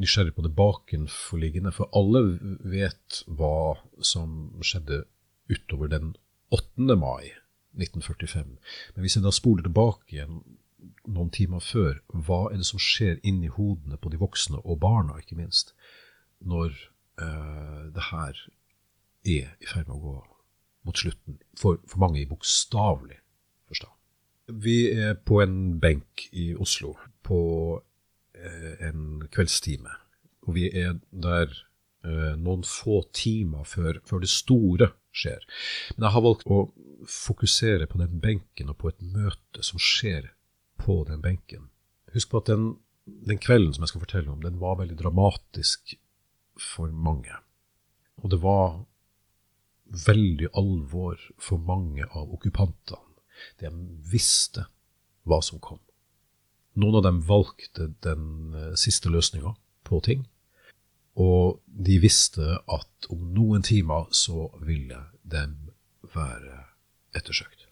nysgjerrig 0.00 0.32
på 0.36 0.46
det 0.46 0.54
bakenforliggende. 0.56 1.74
For 1.76 1.92
alle 1.96 2.24
vet 2.64 3.20
hva 3.28 3.76
som 4.00 4.56
skjedde 4.64 5.04
utover 5.52 5.92
den 5.92 6.14
8. 6.54 6.96
mai 6.96 7.34
1945. 7.76 8.56
Men 8.96 9.04
hvis 9.04 9.18
jeg 9.18 9.26
da 9.26 9.34
spoler 9.34 9.68
tilbake 9.68 10.16
igjen 10.16 10.40
noen 11.04 11.32
timer 11.34 11.60
før, 11.60 12.00
hva 12.08 12.46
er 12.48 12.62
det 12.62 12.68
som 12.68 12.80
skjer 12.80 13.20
inni 13.26 13.52
hodene 13.52 14.00
på 14.00 14.08
de 14.12 14.24
voksne 14.24 14.62
og 14.64 14.80
barna, 14.80 15.20
ikke 15.20 15.36
minst, 15.36 15.76
når 16.40 16.72
uh, 17.20 17.92
det 17.92 18.08
her 18.08 18.46
er 19.26 19.52
i 19.60 19.68
ferd 19.68 19.88
med 19.88 19.96
å 19.98 20.02
gå 20.02 20.16
mot 20.86 20.98
slutten, 21.02 21.38
for, 21.58 21.80
for 21.88 22.02
mange 22.02 22.22
i 22.22 22.28
bokstavelig 22.30 23.18
forstand. 23.66 23.92
Vi 24.62 24.78
er 24.94 25.16
på 25.26 25.40
en 25.42 25.78
benk 25.82 26.28
i 26.30 26.52
Oslo 26.54 26.94
på 27.26 27.40
eh, 28.38 28.74
en 28.86 29.24
kveldstime. 29.32 29.96
Og 30.46 30.54
vi 30.54 30.68
er 30.70 31.00
der 31.10 31.50
eh, 32.06 32.34
noen 32.38 32.62
få 32.66 33.02
timer 33.16 33.66
før, 33.66 33.98
før, 34.06 34.22
det 34.22 34.30
store 34.30 34.92
skjer. 35.16 35.42
Men 35.96 36.06
jeg 36.06 36.16
har 36.16 36.26
valgt 36.28 36.46
å 36.46 36.62
fokusere 37.10 37.88
på 37.90 37.98
den 38.00 38.20
benken 38.22 38.70
og 38.70 38.78
på 38.82 38.92
et 38.92 39.02
møte 39.02 39.66
som 39.66 39.82
skjer 39.82 40.30
på 40.78 41.02
den 41.08 41.22
benken. 41.24 41.70
Husk 42.14 42.30
på 42.30 42.44
at 42.44 42.52
den, 42.52 42.76
den 43.04 43.42
kvelden 43.42 43.74
som 43.74 43.82
jeg 43.82 43.94
skal 43.94 44.06
fortelle 44.06 44.30
om, 44.30 44.42
den 44.44 44.60
var 44.62 44.78
veldig 44.78 44.98
dramatisk 45.00 45.96
for 46.60 46.92
mange. 46.94 47.34
Og 48.22 48.30
det 48.32 48.38
var 48.44 48.84
veldig 49.86 50.48
alvor 50.54 51.20
for 51.38 51.62
mange 51.62 52.06
av 52.10 52.32
okkupantene 52.34 53.02
De 53.60 53.70
visste 54.10 54.64
hva 55.26 55.42
som 55.44 55.60
kom. 55.60 55.78
Noen 56.76 56.98
av 56.98 57.04
dem 57.04 57.20
valgte 57.24 57.90
den 58.04 58.54
eh, 58.54 58.72
siste 58.80 59.10
løsninga 59.12 59.54
på 59.84 60.00
ting. 60.04 60.26
Og 61.16 61.60
de 61.66 61.96
visste 62.00 62.58
at 62.68 63.08
om 63.12 63.30
noen 63.32 63.64
timer 63.64 64.10
så 64.12 64.50
ville 64.60 64.98
de 65.24 65.46
være 66.14 66.60
ettersøkt. 67.16 67.66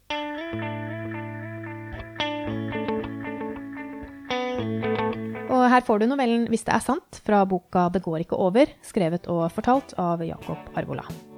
Og 5.54 5.68
her 5.70 5.84
får 5.86 5.98
du 6.00 6.06
novellen 6.06 6.48
'Hvis 6.48 6.64
det 6.64 6.74
er 6.74 6.82
sant' 6.82 7.20
fra 7.24 7.44
boka 7.44 7.88
'Det 7.88 8.02
går 8.02 8.18
ikke 8.24 8.36
over', 8.36 8.72
skrevet 8.82 9.28
og 9.28 9.52
fortalt 9.52 9.94
av 9.98 10.20
Jakob 10.24 10.58
Arvola. 10.74 11.33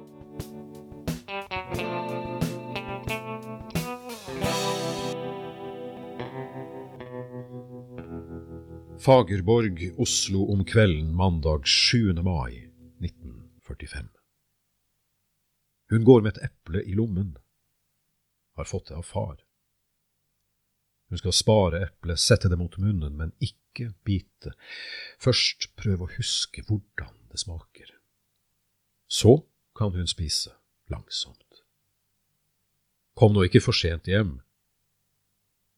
Fagerborg, 9.07 9.93
Oslo 9.97 10.51
om 10.51 10.65
kvelden 10.65 11.15
mandag 11.15 11.67
7. 11.67 12.13
mai 12.13 12.71
1945. 12.99 14.09
Hun 15.89 16.03
går 16.03 16.21
med 16.21 16.33
et 16.35 16.49
eple 16.49 16.81
i 16.83 16.95
lommen. 16.99 17.37
Har 18.59 18.67
fått 18.67 18.89
det 18.91 18.97
av 18.99 19.07
far. 19.07 19.39
Hun 21.07 21.23
skal 21.23 21.37
spare 21.39 21.83
eplet, 21.85 22.19
sette 22.19 22.51
det 22.51 22.59
mot 22.59 22.75
munnen, 22.83 23.15
men 23.15 23.31
ikke 23.39 23.93
bite. 24.03 24.57
Først 25.23 25.71
prøve 25.79 26.03
å 26.03 26.13
huske 26.19 26.67
hvordan 26.67 27.15
det 27.31 27.39
smaker. 27.47 27.95
Så 29.07 29.37
kan 29.71 29.95
hun 29.95 30.11
spise 30.11 30.57
langsomt. 30.91 31.63
Kom 33.15 33.31
nå 33.31 33.47
ikke 33.47 33.63
for 33.63 33.71
sent 33.71 34.11
hjem. 34.11 34.41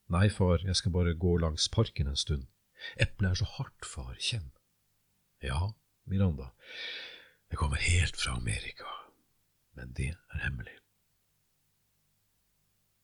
Nei, 0.09 0.31
far, 0.33 0.65
jeg 0.65 0.81
skal 0.81 0.97
bare 0.97 1.13
gå 1.13 1.37
langs 1.37 1.69
parken 1.69 2.09
en 2.09 2.17
stund. 2.17 2.49
Eplet 2.95 3.31
er 3.31 3.39
så 3.41 3.47
hardt, 3.57 3.85
far, 3.85 4.15
kjenn. 4.19 4.51
Ja, 5.43 5.73
Miranda, 6.09 6.51
det 7.49 7.59
kommer 7.59 7.81
helt 7.81 8.17
fra 8.17 8.35
Amerika, 8.37 8.87
men 9.77 9.93
det 9.97 10.13
er 10.13 10.43
hemmelig. 10.43 10.75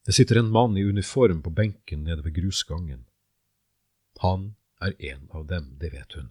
Det 0.06 0.14
sitter 0.14 0.38
en 0.38 0.52
mann 0.54 0.76
i 0.78 0.84
uniform 0.84 1.42
på 1.42 1.50
benken 1.50 2.04
nede 2.04 2.22
ved 2.24 2.36
grusgangen. 2.36 3.06
Han 4.22 4.54
er 4.80 4.94
en 5.12 5.28
av 5.34 5.46
dem, 5.50 5.72
det 5.80 5.90
vet 5.92 6.14
hun. 6.14 6.30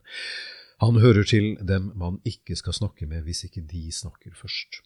Han 0.79 0.99
hører 0.99 1.23
til 1.23 1.55
dem 1.67 1.91
man 1.95 2.21
ikke 2.27 2.55
skal 2.55 2.75
snakke 2.75 3.07
med 3.07 3.25
hvis 3.27 3.43
ikke 3.47 3.65
de 3.67 3.91
snakker 3.91 4.35
først. 4.35 4.81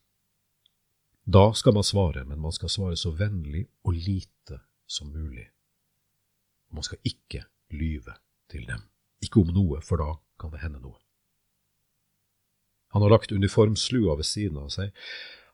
Da 1.25 1.51
skal 1.53 1.73
man 1.73 1.85
svare, 1.85 2.25
men 2.25 2.41
man 2.41 2.53
skal 2.55 2.69
svare 2.69 2.97
så 2.97 3.11
vennlig 3.13 3.67
og 3.83 3.93
lite 3.93 4.59
som 4.87 5.11
mulig. 5.13 5.49
Man 6.73 6.83
skal 6.83 6.97
ikke 7.05 7.43
lyve 7.69 8.15
til 8.51 8.65
dem. 8.67 8.83
Ikke 9.23 9.43
om 9.43 9.53
noe, 9.55 9.81
for 9.85 10.01
da 10.01 10.11
kan 10.39 10.53
det 10.53 10.63
hende 10.63 10.81
noe. 10.83 10.97
Han 12.95 13.05
har 13.05 13.13
lagt 13.13 13.31
uniformslua 13.31 14.15
ved 14.17 14.25
siden 14.25 14.57
av 14.57 14.71
seg. 14.73 14.93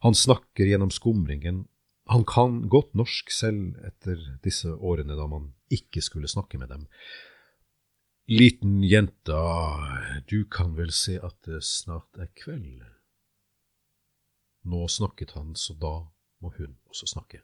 Han 0.05 0.15
snakker 0.15 0.69
gjennom 0.69 0.93
skumringen 0.93 1.65
han 2.05 2.25
kan 2.25 2.67
godt 2.69 2.93
norsk 2.93 3.31
selv 3.33 3.77
etter 3.85 4.19
disse 4.45 4.69
årene 4.69 5.17
da 5.17 5.25
man 5.29 5.49
ikke 5.73 6.03
skulle 6.05 6.29
snakke 6.29 6.59
med 6.61 6.69
dem. 6.69 6.85
Liten 8.29 8.83
jenta, 8.85 9.41
du 10.29 10.45
kan 10.49 10.75
vel 10.77 10.91
se 10.93 11.17
at 11.21 11.37
det 11.49 11.63
snart 11.65 12.17
er 12.21 12.29
kveld? 12.37 12.83
Nå 14.65 14.85
snakket 14.89 15.33
han, 15.37 15.53
så 15.57 15.73
da 15.77 15.95
må 16.41 16.53
hun 16.57 16.77
også 16.89 17.09
snakke. 17.09 17.41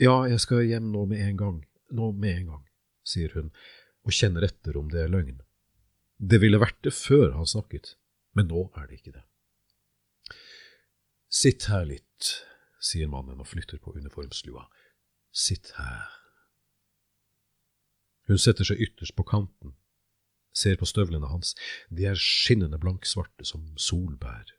Ja, 0.00 0.24
jeg 0.28 0.40
skal 0.40 0.64
hjem 0.64 0.90
nå 0.92 1.06
med 1.08 1.20
en 1.24 1.36
gang, 1.40 1.60
nå 1.92 2.10
med 2.12 2.40
en 2.40 2.50
gang, 2.52 2.64
sier 3.04 3.32
hun 3.36 3.52
og 4.06 4.14
kjenner 4.14 4.46
etter 4.46 4.78
om 4.78 4.90
det 4.92 5.02
er 5.02 5.12
løgn. 5.12 5.40
Det 6.16 6.40
ville 6.40 6.60
vært 6.62 6.78
det 6.86 6.94
før 6.96 7.34
han 7.36 7.48
snakket, 7.48 7.96
men 8.38 8.48
nå 8.48 8.68
er 8.78 8.86
det 8.86 9.00
ikke 9.00 9.16
det. 9.18 9.24
Sitt 11.28 11.66
her 11.68 11.84
litt, 11.88 12.30
sier 12.80 13.10
mannen 13.10 13.42
og 13.42 13.50
flytter 13.50 13.80
på 13.82 13.96
uniformslua. 13.98 14.68
Sitt 15.34 15.74
her. 15.76 16.06
Hun 18.30 18.40
setter 18.40 18.66
seg 18.66 18.80
ytterst 18.82 19.16
på 19.18 19.26
kanten, 19.26 19.74
ser 20.56 20.78
på 20.80 20.88
støvlene 20.88 21.28
hans, 21.30 21.52
de 21.92 22.06
er 22.08 22.18
skinnende 22.18 22.80
blanksvarte 22.80 23.44
som 23.44 23.68
solbær. 23.76 24.54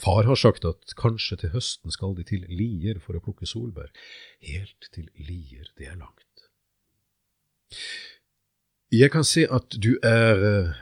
Far 0.00 0.24
har 0.24 0.38
sagt 0.40 0.64
at 0.64 0.94
kanskje 0.96 1.36
til 1.42 1.52
høsten 1.54 1.92
skal 1.92 2.16
de 2.16 2.24
til 2.26 2.46
Lier 2.48 2.98
for 3.04 3.16
å 3.16 3.22
plukke 3.22 3.48
solbær. 3.48 3.92
Helt 4.40 4.88
til 4.96 5.10
Lier, 5.20 5.68
det 5.76 5.90
er 5.92 5.98
langt. 6.00 6.46
Jeg 8.90 9.12
kan 9.14 9.22
se 9.22 9.44
at 9.46 9.70
du 9.78 9.92
er, 10.02 10.40
eh, 10.42 10.78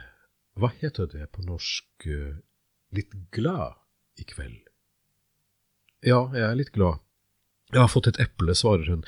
hva 0.57 0.71
heter 0.81 1.05
det 1.05 1.27
på 1.29 1.43
norsk, 1.45 1.85
eh, 2.09 2.41
litt 2.91 3.13
glad 3.29 3.75
i 4.17 4.23
kveld. 4.25 4.65
Ja, 6.01 6.25
jeg 6.33 6.41
er 6.41 6.55
litt 6.55 6.71
glad. 6.73 6.97
Jeg 7.71 7.81
har 7.81 7.87
fått 7.87 8.07
et 8.07 8.19
eple, 8.19 8.55
svarer 8.55 8.89
hun, 8.89 9.03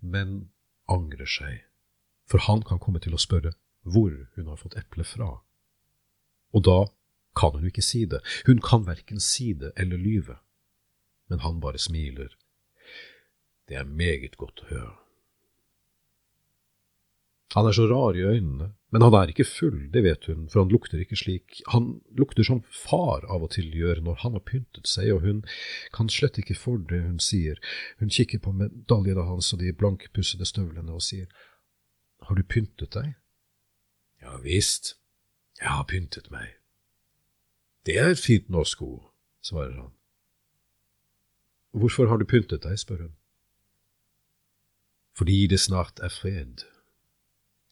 men 0.00 0.48
angrer 0.88 1.28
seg, 1.28 1.64
for 2.24 2.38
han 2.38 2.62
kan 2.62 2.78
komme 2.78 2.98
til 2.98 3.12
å 3.12 3.20
spørre 3.20 3.52
hvor 3.84 4.26
hun 4.36 4.46
har 4.46 4.56
fått 4.56 4.78
eplet 4.80 5.06
fra. 5.06 5.42
Og 6.54 6.64
da 6.64 6.86
kan 7.36 7.52
hun 7.58 7.68
ikke 7.68 7.84
si 7.84 8.06
det, 8.06 8.22
hun 8.46 8.64
kan 8.64 8.86
verken 8.86 9.20
si 9.20 9.52
det 9.52 9.74
eller 9.76 9.98
lyve, 9.98 10.38
men 11.28 11.40
han 11.40 11.60
bare 11.60 11.76
smiler. 11.76 12.32
Det 13.68 13.76
er 13.76 13.84
meget 13.84 14.38
godt 14.38 14.64
å 14.64 14.72
høre. 14.72 15.05
Han 17.54 17.66
er 17.68 17.72
så 17.72 17.86
rar 17.86 18.16
i 18.18 18.24
øynene, 18.26 18.72
men 18.90 19.02
han 19.02 19.14
er 19.14 19.30
ikke 19.30 19.46
full, 19.46 19.90
det 19.92 20.02
vet 20.02 20.26
hun, 20.26 20.48
for 20.50 20.64
han 20.64 20.72
lukter 20.72 20.98
ikke 20.98 21.16
slik. 21.16 21.60
Han 21.70 22.00
lukter 22.18 22.42
som 22.42 22.64
far 22.74 23.22
av 23.30 23.44
og 23.46 23.52
til 23.54 23.70
gjør 23.70 24.00
når 24.02 24.18
han 24.24 24.34
har 24.34 24.42
pyntet 24.46 24.90
seg, 24.90 25.12
og 25.14 25.22
hun 25.22 25.44
kan 25.94 26.10
slett 26.10 26.40
ikke 26.42 26.58
for 26.58 26.82
det 26.90 27.04
hun 27.04 27.20
sier. 27.22 27.60
Hun 28.02 28.10
kikker 28.10 28.42
på 28.42 28.54
medaljene 28.56 29.28
hans 29.28 29.52
og 29.54 29.62
de 29.62 29.72
blankpussede 29.72 30.46
støvlene 30.48 30.92
og 30.92 31.04
sier, 31.06 31.30
Har 32.26 32.34
du 32.34 32.42
pyntet 32.42 32.94
deg? 32.96 33.14
Ja 34.22 34.38
visst, 34.42 34.96
jeg 35.60 35.70
har 35.70 35.84
pyntet 35.86 36.30
meg. 36.30 36.56
Det 37.86 37.98
er 38.02 38.16
fint 38.18 38.48
norsk 38.50 38.82
ord, 38.82 39.12
svarer 39.44 39.76
han. 39.78 39.92
Hvorfor 41.70 42.08
har 42.08 42.18
du 42.18 42.26
pyntet 42.26 42.64
deg, 42.64 42.78
spør 42.80 43.04
hun. 43.04 43.14
Fordi 45.14 45.46
det 45.46 45.60
snart 45.60 46.00
er 46.02 46.10
fred. 46.10 46.64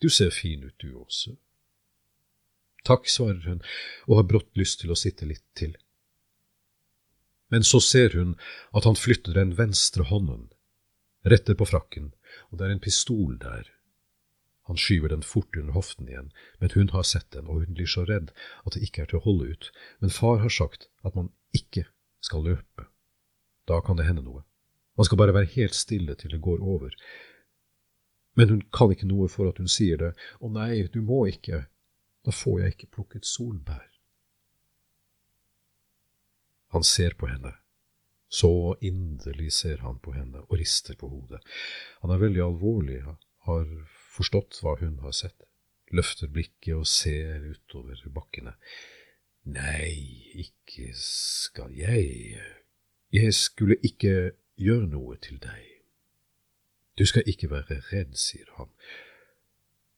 Du 0.04 0.10
ser 0.10 0.30
fin 0.30 0.64
ut, 0.64 0.74
du 0.76 0.90
også. 1.00 1.30
Takk, 2.84 3.06
svarer 3.08 3.46
hun 3.48 3.62
og 4.04 4.18
har 4.18 4.26
brått 4.28 4.50
lyst 4.60 4.82
til 4.82 4.92
å 4.92 4.98
sitte 5.00 5.24
litt 5.24 5.46
til. 5.56 5.72
Men 7.48 7.64
så 7.64 7.80
ser 7.80 8.12
hun 8.12 8.34
at 8.76 8.84
han 8.84 9.00
flytter 9.00 9.38
den 9.38 9.54
venstre 9.56 10.04
hånden, 10.10 10.50
retter 11.32 11.56
på 11.56 11.70
frakken, 11.72 12.12
og 12.50 12.60
det 12.60 12.68
er 12.68 12.76
en 12.76 12.84
pistol 12.84 13.38
der. 13.40 13.72
Han 14.68 14.76
skyver 14.76 15.14
den 15.14 15.24
fort 15.24 15.56
under 15.56 15.72
hoften 15.72 16.12
igjen, 16.12 16.28
men 16.60 16.76
hun 16.76 16.92
har 16.92 17.08
sett 17.08 17.30
den, 17.32 17.48
og 17.48 17.64
hun 17.64 17.80
blir 17.80 17.88
så 17.88 18.04
redd 18.04 18.34
at 18.66 18.76
det 18.76 18.84
ikke 18.84 19.06
er 19.06 19.12
til 19.14 19.22
å 19.22 19.26
holde 19.30 19.56
ut, 19.56 19.72
men 20.04 20.12
far 20.12 20.44
har 20.44 20.52
sagt 20.52 20.90
at 21.00 21.16
man 21.16 21.32
ikke 21.56 21.88
skal 22.20 22.44
løpe. 22.44 22.90
Da 23.64 23.80
kan 23.80 23.96
det 23.96 24.04
hende 24.10 24.28
noe. 24.28 24.44
Man 25.00 25.08
skal 25.08 25.24
bare 25.24 25.40
være 25.40 25.54
helt 25.56 25.80
stille 25.80 26.12
til 26.20 26.36
det 26.36 26.44
går 26.44 26.60
over, 26.60 26.92
men 28.34 28.50
hun 28.50 28.62
kan 28.74 28.92
ikke 28.92 29.08
noe 29.08 29.28
for 29.30 29.50
at 29.50 29.60
hun 29.62 29.70
sier 29.70 30.00
det. 30.00 30.12
Å 30.42 30.50
nei, 30.52 30.82
du 30.90 31.00
må 31.06 31.24
ikke, 31.30 31.64
da 32.26 32.34
får 32.34 32.62
jeg 32.62 32.74
ikke 32.74 32.92
plukket 32.98 33.28
solbær. 33.28 33.86
Han 36.74 36.86
ser 36.86 37.14
på 37.14 37.28
henne. 37.30 37.54
Så 38.34 38.74
inderlig 38.82 39.52
ser 39.54 39.84
han 39.86 40.00
på 40.02 40.16
henne 40.16 40.40
og 40.42 40.56
rister 40.58 40.96
på 40.98 41.06
hodet. 41.06 41.38
Han 42.02 42.10
er 42.10 42.22
veldig 42.22 42.42
alvorlig, 42.42 42.98
har 43.46 43.68
forstått 44.16 44.58
hva 44.64 44.74
hun 44.80 44.98
har 45.04 45.14
sett, 45.14 45.46
løfter 45.94 46.32
blikket 46.34 46.74
og 46.74 46.88
ser 46.90 47.44
utover 47.46 48.02
bakkene. 48.16 48.56
Nei, 49.54 49.94
ikke 50.42 50.90
skal 50.98 51.76
jeg… 51.78 52.40
Jeg 53.14 53.34
skulle 53.38 53.76
ikke 53.86 54.32
gjøre 54.58 54.88
noe 54.90 55.14
til 55.22 55.38
deg. 55.38 55.73
Du 56.98 57.06
skal 57.06 57.26
ikke 57.26 57.50
være 57.50 57.80
redd, 57.90 58.14
sier 58.18 58.46
han, 58.58 58.70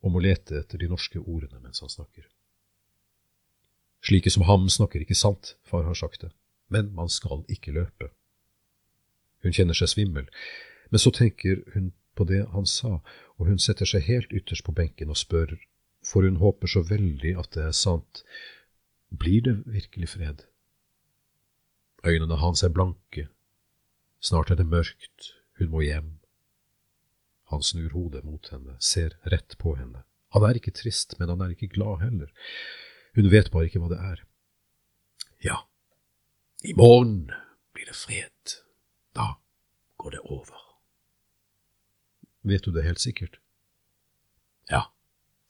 og 0.01 0.15
må 0.15 0.23
lete 0.25 0.63
etter 0.63 0.81
de 0.81 0.89
norske 0.89 1.21
ordene 1.21 1.61
mens 1.61 1.83
han 1.85 1.93
snakker. 1.93 2.25
Slike 4.07 4.31
som 4.33 4.47
ham 4.49 4.69
snakker 4.71 5.03
ikke 5.03 5.19
sant, 5.19 5.57
far 5.67 5.85
har 5.85 5.99
sagt 5.99 6.23
det, 6.25 6.33
men 6.73 6.93
man 6.97 7.11
skal 7.13 7.45
ikke 7.53 7.75
løpe. 7.77 8.11
Hun 9.45 9.53
kjenner 9.53 9.77
seg 9.77 9.93
svimmel, 9.93 10.29
men 10.91 11.03
så 11.03 11.13
tenker 11.13 11.65
hun 11.75 11.93
på 12.17 12.25
det 12.25 12.47
han 12.55 12.69
sa, 12.71 13.01
og 13.37 13.49
hun 13.51 13.61
setter 13.61 13.89
seg 13.89 14.07
helt 14.09 14.33
ytterst 14.33 14.65
på 14.65 14.73
benken 14.73 15.13
og 15.13 15.21
spør, 15.21 15.53
for 16.07 16.25
hun 16.25 16.41
håper 16.41 16.71
så 16.71 16.81
veldig 16.87 17.35
at 17.37 17.53
det 17.53 17.65
er 17.67 17.77
sant, 17.77 18.23
blir 19.13 19.43
det 19.45 19.59
virkelig 19.69 20.15
fred? 20.15 20.47
Øynene 22.07 22.39
hans 22.41 22.63
er 22.63 22.73
blanke, 22.73 23.27
snart 24.21 24.51
er 24.51 24.57
det 24.57 24.71
mørkt, 24.71 25.35
hun 25.59 25.75
må 25.75 25.83
hjem 25.85 26.15
Han 27.53 27.63
snur 27.63 27.93
hodet 27.95 28.25
mot 28.25 28.49
henne, 28.51 28.77
ser 28.81 29.15
rett 29.23 29.59
på 29.59 29.77
henne. 29.79 30.03
Han 30.35 30.43
er 30.43 30.59
ikke 30.59 30.75
trist, 30.75 31.15
men 31.21 31.31
han 31.31 31.41
er 31.41 31.55
ikke 31.55 31.71
glad 31.71 32.03
heller. 32.03 32.33
Hun 33.15 33.31
vet 33.31 33.53
bare 33.55 33.71
ikke 33.71 33.81
hva 33.81 33.91
det 33.93 34.01
er. 34.03 34.23
Ja, 35.45 35.63
i 36.67 36.75
morgen 36.75 37.31
blir 37.73 37.87
det 37.87 37.97
fred. 37.97 38.59
Da 39.15 39.39
går 39.97 40.17
det 40.17 40.21
over. 40.25 40.59
Vet 42.43 42.65
du 42.65 42.73
det 42.75 42.85
helt 42.85 43.01
sikkert? 43.01 43.41
Ja, 44.71 44.83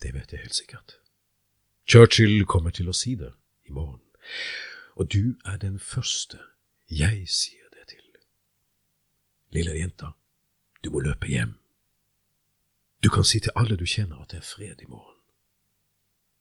det 0.03 0.15
vet 0.15 0.33
jeg 0.33 0.41
helt 0.41 0.55
sikkert. 0.55 0.99
Churchill 1.89 2.45
kommer 2.45 2.71
til 2.71 2.89
å 2.89 2.97
si 2.97 3.15
det 3.17 3.33
i 3.65 3.73
morgen, 3.73 4.03
og 4.97 5.13
du 5.13 5.37
er 5.45 5.59
den 5.63 5.79
første 5.79 6.41
jeg 6.91 7.29
sier 7.31 7.69
det 7.73 7.89
til. 7.95 8.07
Lille 9.55 9.77
jenta, 9.79 10.13
du 10.83 10.91
må 10.91 11.03
løpe 11.05 11.31
hjem. 11.31 11.57
Du 13.07 13.11
kan 13.11 13.25
si 13.25 13.39
til 13.39 13.55
alle 13.55 13.77
du 13.79 13.85
kjenner 13.87 14.19
at 14.19 14.33
det 14.33 14.41
er 14.41 14.47
fred 14.47 14.81
i 14.83 14.89
morgen. 14.91 15.21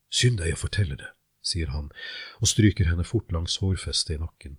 Synd 0.10 0.39
deg 0.39 0.55
å 0.55 0.57
fortelle 0.57 0.95
det, 0.98 1.12
sier 1.45 1.69
han 1.69 1.91
og 2.39 2.50
stryker 2.50 2.88
henne 2.89 3.05
fort 3.05 3.29
langs 3.36 3.60
hårfestet 3.62 4.15
i 4.15 4.17
nakken. 4.17 4.55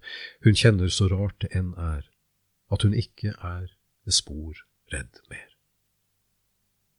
Hun 0.46 0.54
kjenner 0.54 0.92
så 0.94 1.08
rart 1.10 1.40
det 1.42 1.50
enn 1.58 1.72
er, 1.74 2.04
at 2.70 2.86
hun 2.86 2.94
ikke 2.94 3.32
er 3.34 3.72
spor 4.06 4.60
redd 4.94 5.18
mer. 5.32 5.48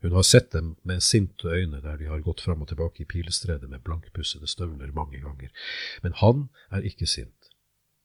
Hun 0.04 0.18
har 0.18 0.28
sett 0.28 0.52
dem 0.52 0.74
med 0.84 1.00
sinte 1.08 1.56
øyne 1.56 1.80
der 1.86 2.04
de 2.04 2.12
har 2.12 2.26
gått 2.28 2.44
fram 2.44 2.68
og 2.68 2.74
tilbake 2.74 3.06
i 3.06 3.08
pilestredet 3.08 3.72
med 3.72 3.86
blankpussede 3.88 4.52
støvler 4.52 4.92
mange 4.92 5.24
ganger, 5.24 5.56
men 6.04 6.20
han 6.20 6.50
er 6.68 6.84
ikke 6.84 7.08
sint, 7.08 7.54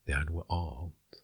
det 0.07 0.15
er 0.15 0.23
noe 0.31 0.47
annet. 0.47 1.21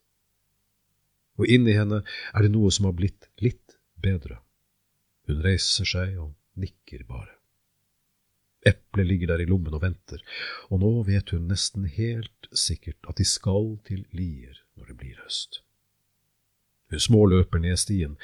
Og 1.40 1.48
inni 1.48 1.80
henne 1.80 2.04
er 2.04 2.44
det 2.44 2.52
noe 2.52 2.68
som 2.68 2.92
har 2.92 3.00
blitt 3.00 3.32
litt 3.40 3.80
bedre. 3.96 4.42
Hun 5.30 5.44
reiser 5.46 5.86
seg 5.86 6.16
og 6.18 6.34
nikker 6.58 7.04
bare. 7.06 7.36
Eplet 8.66 9.08
ligger 9.08 9.30
der 9.32 9.44
i 9.44 9.48
lommen 9.48 9.76
og 9.78 9.84
venter, 9.84 10.20
og 10.74 10.82
nå 10.82 10.90
vet 11.08 11.32
hun 11.32 11.46
nesten 11.48 11.86
helt 11.86 12.50
sikkert 12.52 13.06
at 13.08 13.22
de 13.22 13.26
skal 13.30 13.76
til 13.88 14.08
Lier 14.12 14.58
når 14.76 14.90
det 14.90 14.96
blir 15.00 15.20
høst. 15.22 15.62
Hun 16.90 17.04
småløper 17.06 17.62
ned 17.62 17.78
stien, 17.78 18.18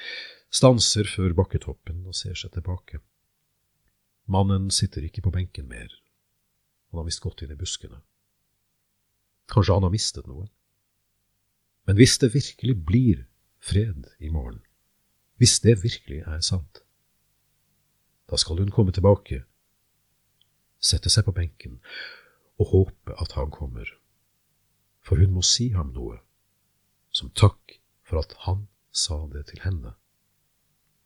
stanser 0.50 1.06
før 1.08 1.36
bakketoppen 1.38 2.02
og 2.10 2.18
ser 2.18 2.34
seg 2.40 2.56
tilbake. 2.56 3.00
Mannen 4.26 4.72
sitter 4.74 5.06
ikke 5.06 5.24
på 5.28 5.34
benken 5.36 5.70
mer, 5.70 5.94
han 6.90 7.00
har 7.04 7.08
visst 7.08 7.22
gått 7.22 7.46
inn 7.46 7.54
i 7.54 7.60
buskene. 7.60 8.02
Kanskje 9.54 9.78
han 9.78 9.86
har 9.86 9.94
mistet 9.94 10.26
noe? 10.26 10.48
Men 11.86 12.00
hvis 12.00 12.18
det 12.18 12.34
virkelig 12.34 12.76
blir 12.82 13.28
fred 13.62 14.10
i 14.18 14.34
morgen, 14.34 14.64
hvis 15.38 15.60
det 15.62 15.78
virkelig 15.84 16.24
er 16.26 16.42
sant, 16.42 16.82
da 18.30 18.38
skal 18.38 18.60
hun 18.62 18.72
komme 18.74 18.94
tilbake, 18.96 19.44
sette 20.80 21.10
seg 21.10 21.26
på 21.28 21.36
benken 21.36 21.80
og 22.60 22.72
håpe 22.72 23.18
at 23.22 23.36
han 23.38 23.52
kommer, 23.54 23.90
for 25.06 25.22
hun 25.22 25.36
må 25.36 25.44
si 25.46 25.70
ham 25.76 25.92
noe, 25.94 26.22
som 27.12 27.34
takk 27.34 27.80
for 28.06 28.22
at 28.22 28.36
han 28.46 28.68
sa 28.96 29.20
det 29.32 29.48
til 29.52 29.62
henne 29.66 29.96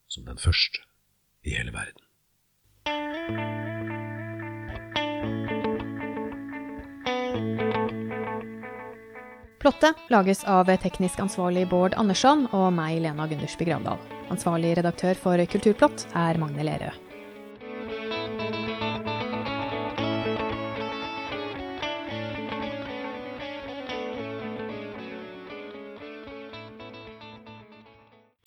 som 0.09 0.25
den 0.25 0.38
første 0.41 0.81
i 1.45 1.53
hele 1.55 1.73
verden. 1.73 2.05
Plottet 9.59 9.99
lages 10.07 10.45
av 10.47 10.69
teknisk 10.79 11.19
ansvarlig 11.19 11.65
Bård 11.69 11.97
Andersson 11.99 12.45
og 12.55 12.71
meg, 12.73 13.01
Lena 13.03 13.27
Gundersby 13.27 13.67
Gravdal. 13.67 13.99
Ansvarlig 14.31 14.77
redaktør 14.79 15.19
for 15.19 15.45
Kulturplott 15.51 16.08
er 16.15 16.39
Magne 16.39 16.63
Lerøe. 16.63 17.09